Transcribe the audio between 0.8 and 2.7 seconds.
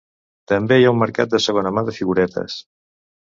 ha un mercat de segona mà de figuretes.